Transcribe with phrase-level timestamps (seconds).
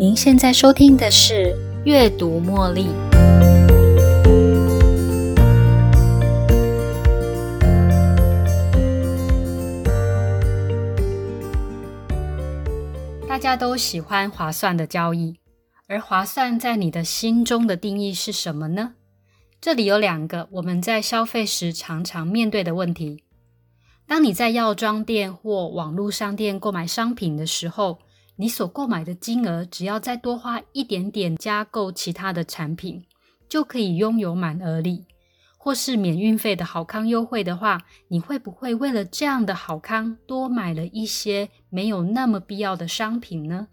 [0.00, 1.52] 您现在收听的是
[1.84, 2.86] 阅读茉莉。
[13.28, 15.36] 大家都喜欢划算的交易，
[15.88, 18.92] 而划算在你的心中的定义是什么呢？
[19.60, 23.24] 这里有两个我们在消费时常常面对的问题。
[24.06, 27.98] 当你在药妆店或网络商店购买商品的时候，
[28.40, 33.04] 你所购买的金额只要再多花一点点加购其他的产品，
[33.48, 35.06] 就可以拥有满额礼，
[35.56, 43.66] 或是免运费的好康优惠的话，你会不会为了这样的好康多买了一些没有那么必要的商品呢？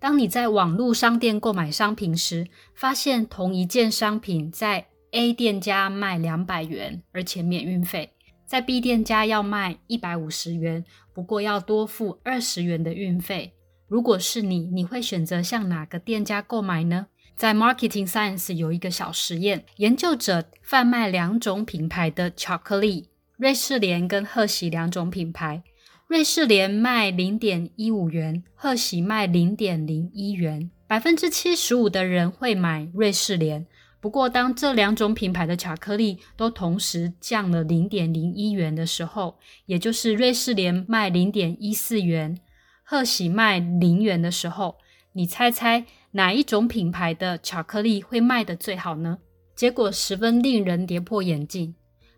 [0.00, 8.10] 当你在网络商店购买商品时，发现同一件商品在 A 店家卖两百元，而且免运费。
[8.44, 13.52] 在 B 店家要卖一百五十元，不过要多付二十元的运费。
[13.88, 17.06] 如果是你，你会选择向哪个店家购买呢？
[17.34, 23.08] 在 Marketing Science 有一个小实验，研究者贩卖两种品牌的巧克力，
[23.38, 25.62] 瑞士莲跟贺喜两种品牌。
[26.06, 30.70] 瑞士莲卖零点一五元，贺喜卖零点零一元。
[30.86, 33.66] 百分之七十五的人会买瑞士莲。
[34.00, 42.38] 不过，当这两种品牌的巧克力都同时降了零点零一元的时候，也就是瑞士莲卖零点一四元，
[42.90, 44.78] 贺喜卖零元的时候，
[45.12, 49.18] 你猜猜哪一种品牌的巧克力会卖得最好呢？
[49.54, 51.74] 结果十分令人跌破眼镜，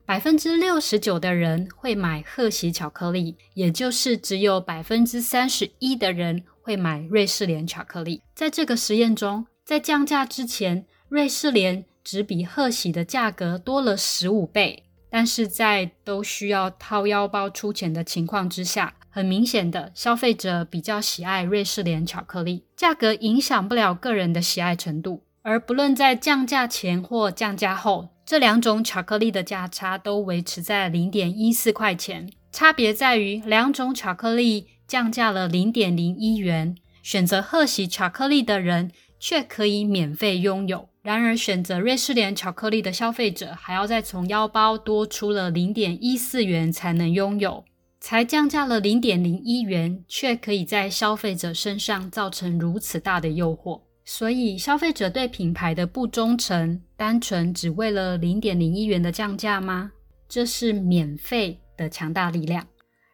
[0.07, 8.23] 百分之六十九的人会买贺喜巧克力，也就是只有百分之三十一的人会买瑞士莲巧克力。
[8.37, 10.87] 在这个实验中，在降价之前。
[11.09, 22.65] 瑞士莲只比贺喜的价格多了十五倍，但是在都需要掏腰包出钱的情况之下，很明显的消费者比较喜爱瑞士莲巧克力。
[22.77, 32.31] 价格影响不了个人的喜爱程度，而不论在降价前或降价后，这两种巧克力的价差都维持在零点一四块钱。
[32.53, 40.89] 差别在于两种巧克力降价了零点零一元，选择贺喜巧克力的人却可以免费拥有。
[41.03, 47.65] 然而，选择瑞士莲巧克力的消费者还要再从腰包多出了零点一四元才能拥有，
[48.01, 53.83] 才降价了零点零一元，却可以在消费者身上造成如此大的诱惑。
[54.05, 59.93] 所以，消费者对品牌的不忠诚，单纯只为了零点零一元的降价吗？
[60.29, 62.67] 这是免费的强大力量。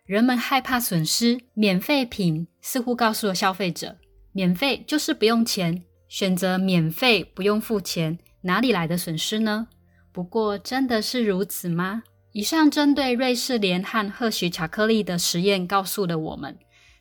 [0.06, 3.98] 人们害怕损失，免费品似乎告诉了消费者，
[4.32, 5.82] 免费就是不用钱。
[6.08, 9.66] 选择免费不用付钱，哪里来的损失呢？
[10.12, 12.04] 不过真的是如此吗？
[12.36, 16.58] 以上针对瑞士莲和贺喜巧克力的实验告诉了我们：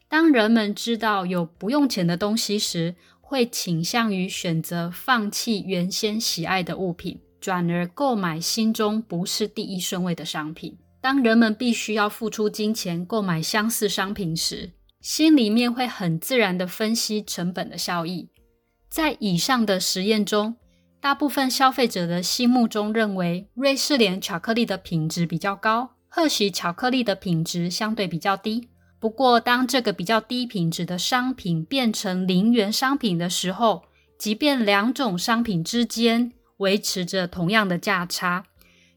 [0.08, 10.78] 当人们知道有不用钱的东西时，会倾向于选择放弃原先喜爱的物品，转而购买心中不是第一顺位的商品。
[11.02, 14.72] 当人们必须要付出金钱购买相似商品时，
[15.02, 18.30] 心里面会很自然的分析成本的效益。
[18.90, 20.56] 在以上的实验中，
[21.06, 28.70] 大部分消费者的心目中认为瑞士莲巧克力的品质比较高，贺喜巧克力的品质相对比较低。
[29.00, 33.84] 不过，当这个比较低品质的商品变成零元商品的时候，
[34.18, 38.44] 即便两种商品之间维持着同样的价差，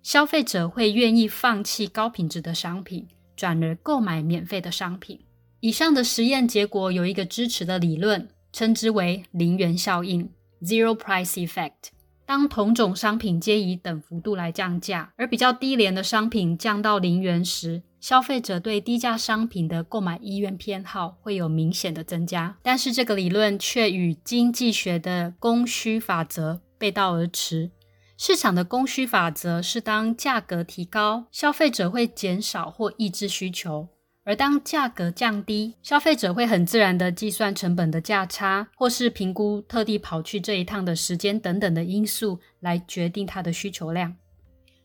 [0.03, 5.21] 消费者会愿意放弃高品质的商品，转而购买免费的商品。
[5.61, 8.27] 以上的实验结果有一个支持的理论。
[8.51, 10.31] 称之为零元效应
[10.63, 11.91] （Zero Price Effect）。
[12.29, 22.59] 当同种商品皆以等幅度来降价，而比较低廉的商品降到零元时，消费者对低价商品的购买意愿偏好会有明显的增加。
[22.63, 27.71] 但是这个理论却与经济学的供需法则背道而驰。
[28.19, 33.89] 市场的供需法则是，当价格提高，消费者会减少或抑制需求。
[34.29, 44.15] 而当价格降低，消费者会很自然的计算成本的价差，或是评估特地跑去这一趟的时间等等的因素来决定它的需求量。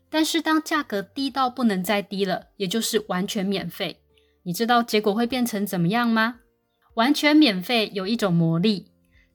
[0.08, 3.98] 但是当价格低到不能再低了，也就是完全免费，
[4.44, 6.36] 你知道结果会变成怎么样吗？
[6.94, 8.86] 完全免费有一种魔力，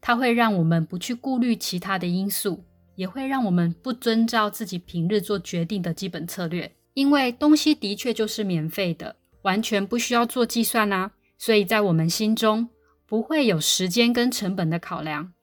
[0.01, 9.15] 它会让我们不去顾虑其他的因素，也会让我们不遵照自己平日做决定的基本策略，因为东西的确就是免费的。
[9.43, 12.69] 完全不需要做计算啊，所以在我们心中
[13.05, 15.33] 不会有时间跟成本的考量。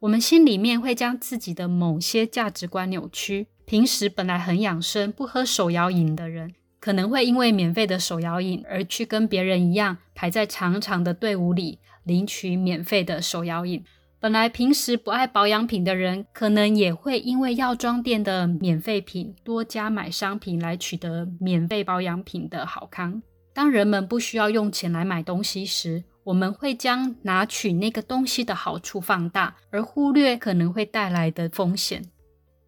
[0.00, 3.48] 我们心里面会将自己的某些价值观扭曲。
[3.64, 13.82] 平时本来很养生、不喝手摇饮的人，可能会因为免费的手摇饮而去跟别人一样排在长长的队伍里领取免费的手摇饮。
[14.20, 23.20] 本来平时不爱保养品的人，可能也会因为药妆店的免费品，多加买商品来取得免费保养品的好康。
[23.56, 32.04] 当人们不需要用钱来买东西时，我们会将拿取那个东西的好处放大，而忽略可能会带来的风险。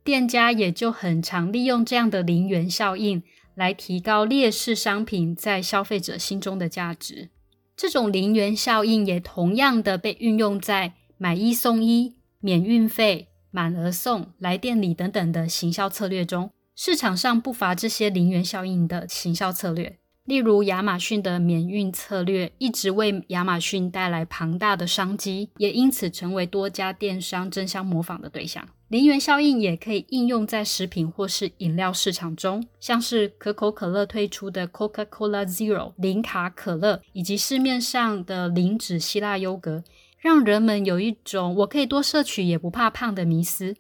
[0.03, 3.23] 店家也就很常利用这样的零元效应
[3.55, 7.29] 来提高劣势商品在消费者心中的价值。
[7.77, 16.51] 这种零元效应也同样的被运用在买一送一、免运费、满额送、来店里等等的行销策略中。
[16.75, 19.99] 市场上不乏这些零元效应的行销策略。
[20.29, 28.63] 例如，亚马逊的免运策略一直为亚马逊带来庞大的商机，也因此成为多家电商争相模仿的对象。
[28.89, 39.83] 零元效应也可以应用在食品或是饮料市场中，像是可口可乐推出的 Coca-Cola Zero 零卡可乐，以及市面上的零脂希腊优格，
[40.19, 43.75] 让人们有一种我可以多摄取也不怕胖的迷思。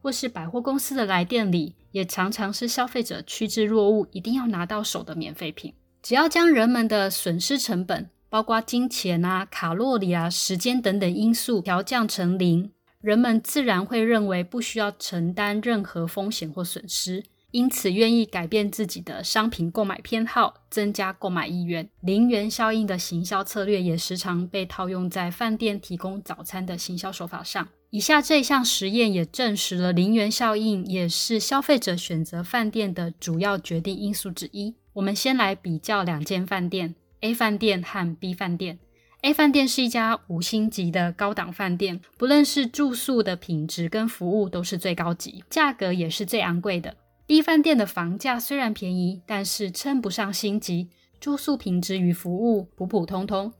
[0.00, 5.72] 或是百货公司的来店里，也常常是消费者趋之若鹜，一定要拿到手的免费品。
[6.02, 17.22] 只要将人们的损失成本，包括金钱啊、卡路里啊、时间等等因素调降成零，人们自然会认为不需要承担任何风险或损失，
[17.52, 21.88] 因此愿意改变自己的商品购买偏好，增加购买意愿。
[22.00, 27.68] 零元效应的行销策略也时常被套用在饭店提供早餐的行销手法上。
[27.90, 34.74] 以下这一项实验也证实了零元效应也是消费者选择饭店的主要决定因素之一。
[34.94, 38.78] 我们先来比较两间饭店，A 饭店和 B 饭店。
[39.22, 46.96] A 饭店是一家五星级的高档饭店，不论是住宿的品质跟服务都是最高级，价格也是最昂贵的。
[47.26, 53.54] B 饭店的房价虽然便宜，但是称不上星级，住宿品质与服务普普通通。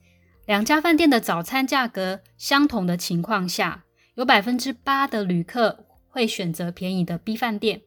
[0.44, 3.84] 两家饭店的早餐价格相同的情况下，
[4.16, 7.80] 有百分之八的旅客会选择便宜的 B 饭店，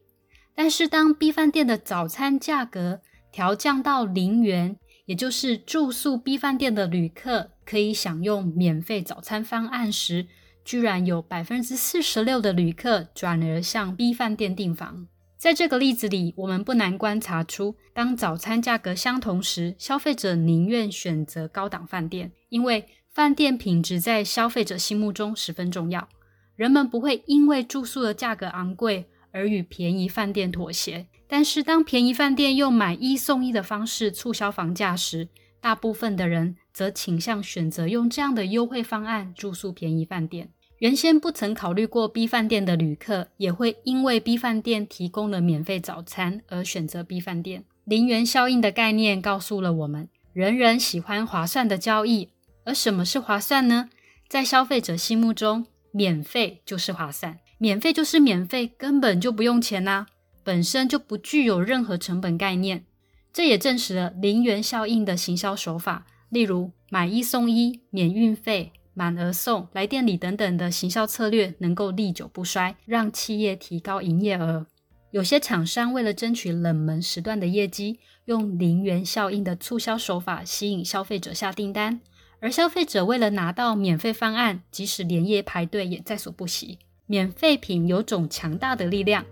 [0.54, 3.02] 但是当 B 饭店的早餐价格
[3.36, 10.26] 调降到零元，也就是住宿 B 饭店的旅客可以享用免费早餐方案时，
[10.64, 15.06] 居然有百分之四十六的旅客转而向 B 饭店订房。
[15.36, 26.08] 在这个例子里，我们不难观察出，当早餐价格相同时，消费者宁愿选择高档饭店，因为饭店品质在消费者心目中十分重要。
[26.54, 31.06] 人们不会因为住宿的价格昂贵而与便宜饭店妥协。
[31.28, 35.28] 但是，当便宜饭店用买一送一的方式促销房价时，
[35.60, 40.50] 大部分的人则倾向选择用这样的优惠方案住宿便宜饭店。
[40.78, 47.64] 原先不曾考虑过 B 饭店的旅客，也会因为 B 饭店提供了免费早餐而选择 B 饭店。
[47.84, 52.28] 零元效应的概念告诉了我们，人人喜欢划算的交易。
[52.64, 53.88] 而什么是划算呢？
[54.28, 60.06] 在消费者心目中，免费就是划算，免费就是免费，根本就不用钱呐。
[60.46, 62.84] 本身就不具有任何成本概念，
[63.32, 74.68] 这也证实了零元效应的行销手法，例如买一送一、免运费、满额送、来店里等等的行销策略，能够历久不衰，让企业提高营业额。
[75.10, 82.00] 有些厂商为了争取冷门时段的业绩，用零元效应的促销手法吸引消费者下订单，
[82.38, 86.78] 而消费者为了拿到免费方案，即使连夜排队也在所不惜。
[87.06, 89.24] 免费品有种强大的力量。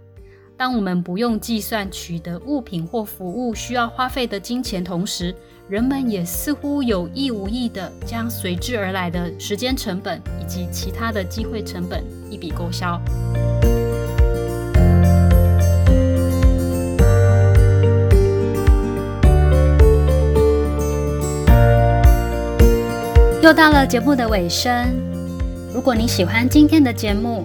[0.57, 5.35] 当我们不用计算取得物品或服务需要花费的金钱同时，
[5.69, 13.01] 人们也似乎有意无意地将随之而来的时间成本以及其他的机会成本一笔勾销。
[23.43, 24.87] 又到了节目的尾声，
[25.75, 27.45] 如果你喜欢今天的节目，